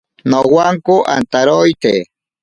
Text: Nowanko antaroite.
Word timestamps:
Nowanko 0.29 0.95
antaroite. 1.15 1.93